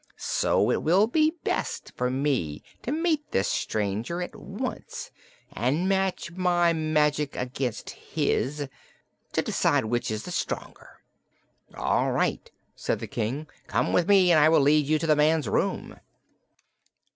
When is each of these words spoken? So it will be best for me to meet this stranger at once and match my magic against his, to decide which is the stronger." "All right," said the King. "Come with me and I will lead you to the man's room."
So 0.17 0.71
it 0.71 0.81
will 0.81 1.05
be 1.05 1.35
best 1.43 1.91
for 1.95 2.09
me 2.09 2.63
to 2.81 2.91
meet 2.91 3.29
this 3.29 3.47
stranger 3.47 4.19
at 4.19 4.35
once 4.35 5.11
and 5.53 5.87
match 5.87 6.31
my 6.31 6.73
magic 6.73 7.35
against 7.35 7.91
his, 7.91 8.67
to 9.33 9.41
decide 9.43 9.85
which 9.85 10.09
is 10.09 10.23
the 10.23 10.31
stronger." 10.31 11.03
"All 11.75 12.11
right," 12.13 12.49
said 12.75 12.97
the 12.97 13.05
King. 13.05 13.45
"Come 13.67 13.93
with 13.93 14.07
me 14.09 14.31
and 14.31 14.39
I 14.39 14.49
will 14.49 14.61
lead 14.61 14.87
you 14.87 14.97
to 14.97 15.05
the 15.05 15.15
man's 15.15 15.47
room." 15.47 15.99